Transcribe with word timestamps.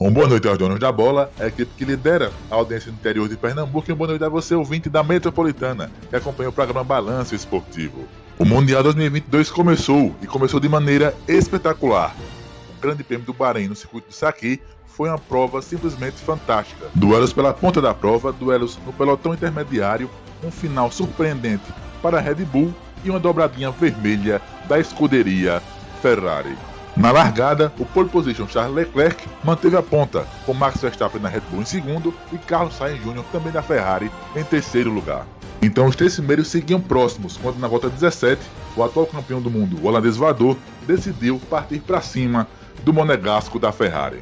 Um 0.00 0.12
boa 0.12 0.28
noite 0.28 0.46
aos 0.46 0.56
donos 0.56 0.78
da 0.78 0.92
bola, 0.92 1.28
a 1.40 1.48
equipe 1.48 1.72
que 1.76 1.84
lidera 1.84 2.30
a 2.48 2.54
audiência 2.54 2.88
interior 2.88 3.28
de 3.28 3.36
Pernambuco 3.36 3.90
e 3.90 3.92
um 3.92 3.96
boa 3.96 4.06
noite 4.06 4.22
a 4.22 4.28
você, 4.28 4.54
ouvinte 4.54 4.88
da 4.88 5.02
Metropolitana, 5.02 5.90
que 6.08 6.14
acompanha 6.14 6.50
o 6.50 6.52
programa 6.52 6.84
Balanço 6.84 7.34
Esportivo. 7.34 8.06
O 8.38 8.44
Mundial 8.44 8.84
2022 8.84 9.50
começou, 9.50 10.14
e 10.22 10.26
começou 10.28 10.60
de 10.60 10.68
maneira 10.68 11.16
espetacular. 11.26 12.14
O 12.76 12.80
Grande 12.80 13.02
Prêmio 13.02 13.26
do 13.26 13.32
Bahrein 13.32 13.66
no 13.66 13.74
circuito 13.74 14.10
de 14.10 14.14
Saqui 14.14 14.60
foi 14.86 15.08
uma 15.08 15.18
prova 15.18 15.60
simplesmente 15.60 16.18
fantástica. 16.18 16.86
Duelos 16.94 17.32
pela 17.32 17.52
ponta 17.52 17.82
da 17.82 17.92
prova, 17.92 18.32
duelos 18.32 18.78
no 18.86 18.92
pelotão 18.92 19.34
intermediário, 19.34 20.08
um 20.44 20.50
final 20.52 20.92
surpreendente 20.92 21.74
para 22.00 22.18
a 22.18 22.20
Red 22.20 22.44
Bull 22.44 22.72
e 23.02 23.10
uma 23.10 23.18
dobradinha 23.18 23.72
vermelha 23.72 24.40
da 24.68 24.78
escuderia 24.78 25.60
Ferrari. 26.00 26.56
Na 26.98 27.12
largada, 27.12 27.72
o 27.78 27.86
pole 27.86 28.08
position 28.08 28.48
Charles 28.48 28.74
Leclerc 28.74 29.24
manteve 29.44 29.76
a 29.76 29.82
ponta, 29.82 30.26
com 30.44 30.52
Max 30.52 30.80
Verstappen 30.80 31.22
na 31.22 31.28
Red 31.28 31.42
Bull 31.48 31.62
em 31.62 31.64
segundo 31.64 32.12
e 32.32 32.38
Carlos 32.38 32.74
Sainz 32.74 33.00
Jr. 33.00 33.22
também 33.30 33.52
da 33.52 33.62
Ferrari 33.62 34.10
em 34.34 34.42
terceiro 34.42 34.90
lugar. 34.90 35.24
Então 35.62 35.86
os 35.86 35.94
três 35.94 36.16
primeiros 36.16 36.48
seguiam 36.48 36.80
próximos, 36.80 37.36
quando 37.36 37.60
na 37.60 37.68
volta 37.68 37.88
17, 37.88 38.42
o 38.76 38.82
atual 38.82 39.06
campeão 39.06 39.40
do 39.40 39.48
mundo, 39.48 39.78
o 39.80 39.86
holandês 39.86 40.16
voador, 40.16 40.56
decidiu 40.88 41.40
partir 41.48 41.78
para 41.78 42.00
cima 42.00 42.48
do 42.82 42.92
monegasco 42.92 43.60
da 43.60 43.70
Ferrari. 43.70 44.20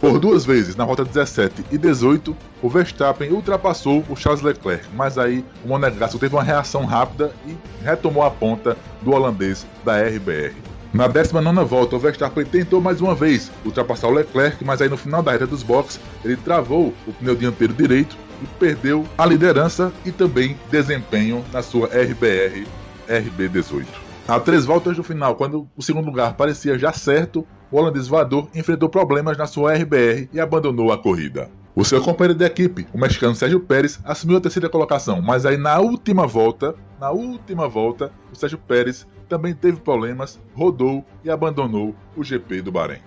Por 0.00 0.18
duas 0.18 0.44
vezes, 0.44 0.74
na 0.74 0.84
volta 0.84 1.04
17 1.04 1.64
e 1.70 1.78
18, 1.78 2.36
o 2.60 2.68
Verstappen 2.68 3.30
ultrapassou 3.30 4.04
o 4.08 4.16
Charles 4.16 4.42
Leclerc, 4.42 4.84
mas 4.96 5.16
aí 5.16 5.44
o 5.64 5.68
monegasco 5.68 6.18
teve 6.18 6.34
uma 6.34 6.42
reação 6.42 6.86
rápida 6.86 7.32
e 7.46 7.56
retomou 7.84 8.24
a 8.24 8.30
ponta 8.32 8.76
do 9.00 9.12
holandês 9.12 9.64
da 9.84 9.96
RBR. 10.02 10.75
Na 10.92 11.08
19 11.08 11.64
volta, 11.64 11.96
o 11.96 11.98
Verstappen 11.98 12.44
tentou 12.44 12.80
mais 12.80 13.00
uma 13.00 13.14
vez 13.14 13.50
ultrapassar 13.64 14.08
o 14.08 14.12
Leclerc, 14.12 14.64
mas 14.64 14.80
aí 14.80 14.88
no 14.88 14.96
final 14.96 15.22
da 15.22 15.32
reta 15.32 15.46
dos 15.46 15.62
boxes 15.62 16.00
ele 16.24 16.36
travou 16.36 16.94
o 17.06 17.12
pneu 17.12 17.34
dianteiro 17.34 17.74
direito 17.74 18.16
e 18.42 18.46
perdeu 18.58 19.04
a 19.18 19.26
liderança 19.26 19.92
e 20.04 20.12
também 20.12 20.56
desempenho 20.70 21.44
na 21.52 21.62
sua 21.62 21.88
RBR 21.88 22.66
RB18. 23.08 23.86
A 24.28 24.40
três 24.40 24.64
voltas 24.64 24.96
do 24.96 25.04
final, 25.04 25.36
quando 25.36 25.68
o 25.76 25.82
segundo 25.82 26.06
lugar 26.06 26.34
parecia 26.34 26.78
já 26.78 26.92
certo, 26.92 27.46
o 27.70 27.76
holandês 27.76 28.08
voador 28.08 28.48
enfrentou 28.54 28.88
problemas 28.88 29.36
na 29.36 29.46
sua 29.46 29.74
RBR 29.74 30.28
e 30.32 30.40
abandonou 30.40 30.92
a 30.92 30.98
corrida. 30.98 31.48
O 31.74 31.84
seu 31.84 32.00
companheiro 32.00 32.38
de 32.38 32.44
equipe, 32.44 32.86
o 32.92 32.98
mexicano 32.98 33.34
Sérgio 33.34 33.60
Pérez, 33.60 34.00
assumiu 34.02 34.38
a 34.38 34.40
terceira 34.40 34.68
colocação, 34.68 35.20
mas 35.20 35.44
aí 35.44 35.58
na 35.58 35.78
última 35.78 36.26
volta, 36.26 36.74
na 36.98 37.10
última 37.10 37.68
volta, 37.68 38.10
o 38.32 38.34
Sérgio 38.34 38.58
Pérez 38.58 39.06
também 39.28 39.54
teve 39.54 39.78
problemas, 39.78 40.40
rodou 40.54 41.04
e 41.24 41.30
abandonou 41.30 41.94
o 42.16 42.22
GP 42.22 42.62
do 42.62 42.72
Bahrein. 42.72 43.00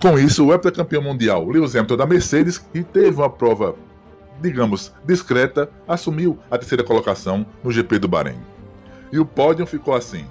Com 0.00 0.18
isso, 0.18 0.46
o 0.46 0.52
heptacampeão 0.52 1.02
mundial 1.02 1.46
Lewis 1.48 1.74
Hamilton 1.74 1.96
da 1.96 2.06
Mercedes, 2.06 2.58
que 2.58 2.82
teve 2.82 3.16
uma 3.16 3.30
prova, 3.30 3.74
digamos, 4.40 4.92
discreta, 5.04 5.70
assumiu 5.88 6.38
a 6.50 6.58
terceira 6.58 6.84
colocação 6.84 7.46
no 7.64 7.70
GP 7.70 7.98
do 7.98 8.08
Bahrein. 8.08 8.40
E 9.10 9.18
o 9.18 9.24
pódio 9.24 9.66
ficou 9.66 9.94
assim: 9.94 10.26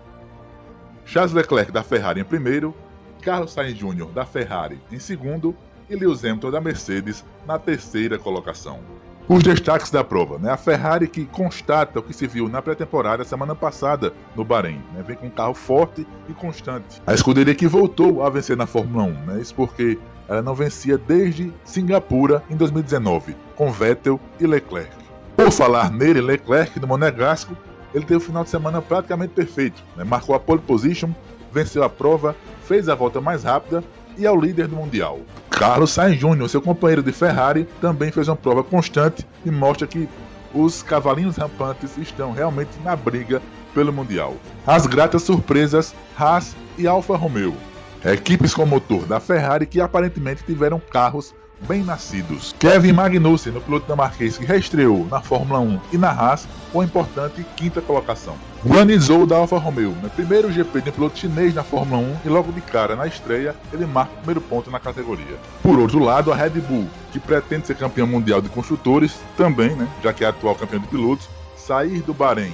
Charles 1.06 1.34
Leclerc 1.34 1.72
da 1.72 1.84
Ferrari 1.84 2.22
em 2.22 2.26
primeiro, 2.26 2.76
Carlos 3.22 3.54
Sainz 3.54 3.76
Jr. 3.76 4.12
da 4.14 4.26
Ferrari 4.26 4.80
em 4.92 5.00
segundo 5.00 5.56
e 5.90 5.96
Lewis 5.96 6.24
Hamilton 6.24 6.52
da 6.52 6.62
Mercedes 6.62 7.26
na 7.46 7.58
terceira 7.58 8.20
colocação. 8.20 8.80
Os 9.28 9.42
destaques 9.42 9.90
da 9.90 10.04
prova, 10.04 10.38
né? 10.38 10.52
A 10.52 10.58
Ferrari 10.58 11.08
que 11.08 11.26
constata 11.26 11.98
o 11.98 12.04
que 12.04 12.14
se 12.14 12.28
viu 12.28 12.48
na 12.48 12.62
pré-temporada 12.62 13.24
semana 13.24 13.56
passada 13.56 14.14
no 14.36 14.46
Bahrein, 14.46 14.84
né? 14.94 15.04
Vem 15.06 15.16
com 15.16 15.26
um 15.26 15.32
carro 15.32 15.56
forte 15.56 16.06
e 16.30 16.34
constante. 16.34 17.02
A 17.08 17.14
escuderia 17.14 17.56
que 17.56 17.68
voltou 17.68 18.22
a 18.22 18.30
vencer 18.30 18.56
na 18.56 18.68
Fórmula 18.68 19.04
1, 19.06 19.12
né? 19.26 19.42
Isso 19.42 19.56
porque 19.56 19.98
ela 20.28 20.44
não 20.44 20.54
vencia 20.54 20.96
desde 20.96 21.52
Singapura 21.64 22.44
em 22.52 22.56
2019, 22.56 23.36
com 23.56 23.72
Vettel 23.72 24.20
e 24.40 24.46
Leclerc. 24.46 24.92
Por 25.36 25.52
falar 25.52 25.92
nele, 25.92 26.22
Leclerc 26.22 26.80
no 26.80 26.86
Monegasco, 26.86 27.58
ele 27.96 28.06
teve 28.06 28.18
um 28.18 28.28
final 28.28 28.44
de 28.44 28.52
semana 28.52 28.80
praticamente 28.80 29.34
perfeito. 29.34 29.84
Né? 29.96 30.04
Marcou 30.04 30.36
a 30.36 30.40
pole 30.40 30.62
position, 30.62 31.10
venceu 31.52 31.84
a 31.84 31.90
prova, 31.90 32.36
fez 32.62 32.88
a 32.88 32.94
volta 32.94 33.20
mais 33.20 33.44
rápida 33.44 33.84
e 34.18 34.26
é 34.26 34.32
o 34.32 34.40
líder 34.40 34.68
do 34.68 34.76
Mundial. 34.76 35.20
Carlos 35.50 35.92
Sainz 35.92 36.20
Jr., 36.20 36.50
seu 36.50 36.62
companheiro 36.62 37.04
de 37.04 37.12
Ferrari, 37.12 37.68
também 37.80 38.12
fez 38.12 38.28
uma 38.28 38.36
prova 38.36 38.64
constante 38.64 39.26
e 39.46 39.52
mostra 39.52 39.88
que 39.88 40.08
os 40.54 40.82
cavalinhos 40.84 41.38
rampantes 41.38 41.98
estão 41.98 42.32
realmente 42.32 42.72
na 42.84 42.96
briga 42.96 43.42
pelo 43.74 43.92
Mundial. 43.92 44.36
As 44.66 44.88
gratas 44.88 45.24
surpresas 45.24 45.94
Haas 46.18 46.56
e 46.78 46.88
Alfa 46.88 47.16
Romeo. 47.16 47.56
Equipes 48.04 48.54
com 48.54 48.66
motor 48.66 49.06
da 49.06 49.20
Ferrari 49.20 49.66
que 49.66 49.82
aparentemente 49.82 50.44
tiveram 50.44 50.80
carros 50.80 51.34
bem 51.68 51.84
nascidos. 51.84 52.56
Kevin 52.60 52.94
Magnussen, 52.94 53.54
no 53.54 53.62
piloto 53.62 53.86
dinamarquês 53.86 54.38
que 54.38 54.46
reestreou 54.46 55.08
na 55.10 55.22
Fórmula 55.22 55.60
1 55.60 55.80
e 55.94 55.98
na 55.98 56.10
Haas, 56.10 56.48
com 56.72 56.82
a 56.82 56.86
importante 56.86 57.46
quinta 57.56 57.82
colocação. 57.82 58.36
Guan 58.66 58.88
Zhou 59.00 59.26
da 59.26 59.38
Alfa 59.38 59.58
Romeo, 59.58 59.96
no 60.02 60.10
primeiro 60.10 60.52
GP 60.52 60.82
de 60.82 60.90
um 60.90 60.94
piloto 60.94 61.20
chinês 61.20 61.54
na 61.54 61.64
Fórmula 61.64 62.02
1 62.02 62.18
e 62.26 62.30
logo 62.30 62.52
de 62.52 62.62
cara 62.62 62.96
na 62.96 63.08
estreia 63.08 63.56
ele 63.72 63.86
marca 63.86 64.14
o 64.14 64.18
primeiro 64.18 64.42
ponto 64.42 64.72
na 64.72 64.80
categoria. 64.80 65.38
Por 65.62 65.80
outro 65.80 66.00
lado, 66.00 66.32
a 66.32 66.36
Red 66.36 66.62
Bull, 66.62 66.88
que 67.12 67.20
pretende 67.20 67.68
ser 67.68 67.76
campeão 67.76 68.08
mundial 68.08 68.42
de 68.42 68.50
construtores, 68.50 69.20
também, 69.38 69.76
né, 69.76 69.88
já 70.04 70.12
que 70.12 70.24
é 70.24 70.28
atual 70.28 70.56
campeão 70.56 70.80
de 70.80 70.88
pilotos, 70.88 71.30
sair 71.56 72.02
do 72.02 72.14
Bahrein 72.14 72.54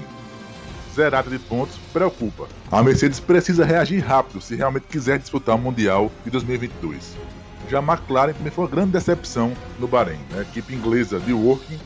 zerada 0.93 1.29
de 1.29 1.39
pontos 1.39 1.77
preocupa. 1.93 2.47
A 2.71 2.83
Mercedes 2.83 3.19
precisa 3.19 3.65
reagir 3.65 3.99
rápido 3.99 4.41
se 4.41 4.55
realmente 4.55 4.87
quiser 4.87 5.19
disputar 5.19 5.55
o 5.55 5.59
Mundial 5.59 6.11
de 6.23 6.31
2022. 6.31 7.15
Já 7.71 7.79
a 7.79 7.81
McLaren 7.81 8.33
também 8.33 8.51
foi 8.51 8.65
uma 8.65 8.69
grande 8.69 8.91
decepção 8.91 9.53
no 9.79 9.87
Bahrein. 9.87 10.19
Né? 10.29 10.39
A 10.39 10.41
equipe 10.41 10.75
inglesa 10.75 11.21
de 11.21 11.31
Working 11.31 11.79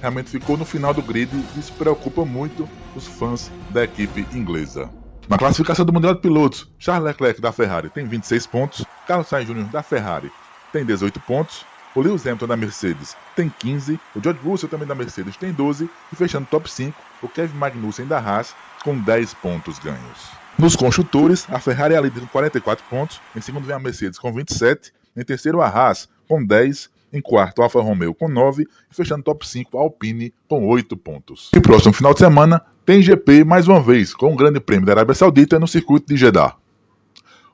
realmente 0.00 0.30
ficou 0.30 0.56
no 0.56 0.64
final 0.64 0.94
do 0.94 1.02
grid 1.02 1.34
e 1.34 1.58
isso 1.58 1.72
preocupa 1.72 2.24
muito 2.24 2.68
os 2.94 3.08
fãs 3.08 3.50
da 3.70 3.82
equipe 3.82 4.24
inglesa. 4.32 4.88
Na 5.28 5.36
classificação 5.36 5.84
do 5.84 5.92
Mundial 5.92 6.14
de 6.14 6.20
Pilotos, 6.20 6.70
Charles 6.78 7.06
Leclerc 7.06 7.40
da 7.40 7.50
Ferrari 7.50 7.90
tem 7.90 8.06
26 8.06 8.46
pontos, 8.46 8.84
Carlos 9.04 9.26
Sainz 9.26 9.48
Jr. 9.48 9.64
da 9.64 9.82
Ferrari 9.82 10.30
tem 10.72 10.84
18 10.84 11.18
pontos, 11.18 11.66
o 11.92 12.00
Lewis 12.00 12.24
Hamilton 12.24 12.46
da 12.46 12.56
Mercedes 12.56 13.16
tem 13.34 13.52
15, 13.58 13.98
o 14.14 14.22
George 14.22 14.40
Russell 14.44 14.68
também 14.68 14.86
da 14.86 14.94
Mercedes 14.94 15.36
tem 15.36 15.52
12 15.52 15.90
e 16.12 16.14
fechando 16.14 16.46
top 16.46 16.70
5, 16.70 16.96
o 17.20 17.28
Kevin 17.28 17.58
Magnussen 17.58 18.06
da 18.06 18.20
Haas 18.20 18.54
com 18.84 18.96
10 18.96 19.34
pontos 19.34 19.80
ganhos. 19.80 20.30
Nos 20.56 20.76
construtores, 20.76 21.48
a 21.50 21.58
Ferrari 21.58 21.94
é 21.94 21.98
a 21.98 22.00
líder 22.00 22.20
com 22.20 22.28
44 22.28 22.84
pontos, 22.88 23.20
em 23.34 23.40
segundo 23.40 23.66
vem 23.66 23.74
a 23.74 23.80
Mercedes 23.80 24.20
com 24.20 24.32
27 24.32 24.92
em 25.16 25.24
terceiro, 25.24 25.60
a 25.60 25.68
Haas, 25.68 26.08
com 26.28 26.44
10. 26.44 26.90
Em 27.12 27.20
quarto, 27.20 27.60
Alfa 27.60 27.80
Romeo 27.80 28.14
com 28.14 28.28
9. 28.28 28.62
E 28.62 28.94
fechando 28.94 29.22
top 29.22 29.46
5, 29.46 29.76
a 29.76 29.82
Alpine 29.82 30.32
com 30.48 30.66
8 30.66 30.96
pontos. 30.96 31.50
E 31.54 31.60
próximo 31.60 31.92
final 31.92 32.14
de 32.14 32.20
semana 32.20 32.62
tem 32.86 33.02
GP 33.02 33.44
mais 33.44 33.68
uma 33.68 33.80
vez, 33.80 34.14
com 34.14 34.32
o 34.32 34.36
Grande 34.36 34.60
Prêmio 34.60 34.86
da 34.86 34.92
Arábia 34.92 35.14
Saudita 35.14 35.58
no 35.58 35.68
circuito 35.68 36.06
de 36.06 36.16
Jeddah. 36.16 36.56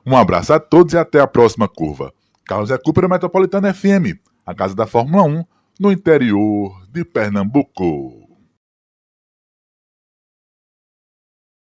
Um 0.05 0.15
abraço 0.15 0.53
a 0.53 0.59
todos 0.59 0.93
e 0.93 0.97
até 0.97 1.19
a 1.19 1.27
próxima 1.27 1.67
curva. 1.67 2.13
Carlos 2.45 2.69
Recupero 2.69 3.09
Metropolitana 3.09 3.73
FM, 3.73 4.17
a 4.45 4.55
casa 4.55 4.73
da 4.73 4.87
Fórmula 4.87 5.23
1, 5.23 5.45
no 5.79 5.91
interior 5.91 6.81
de 6.91 7.03
Pernambuco. 7.03 8.28